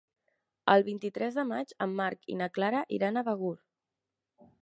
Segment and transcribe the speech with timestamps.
[0.75, 3.55] El vint-i-tres de maig en Marc i na Clara iran a Begur.